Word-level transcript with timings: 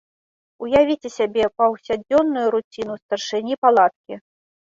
Уявіце 0.67 1.11
сябе 1.17 1.43
паўсядзённую 1.59 2.47
руціну 2.57 2.93
старшыні 3.03 3.55
палаткі. 3.69 4.13